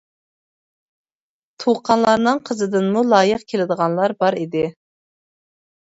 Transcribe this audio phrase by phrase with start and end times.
[1.63, 4.65] تۇغقانلارنىڭ قىزىدىنمۇ لايىق كېلىدىغانلار بار ئىدى.